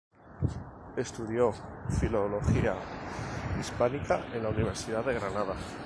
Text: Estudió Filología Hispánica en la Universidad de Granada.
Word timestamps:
Estudió 0.97 1.53
Filología 1.99 2.73
Hispánica 3.59 4.19
en 4.33 4.41
la 4.41 4.49
Universidad 4.49 5.05
de 5.05 5.13
Granada. 5.13 5.53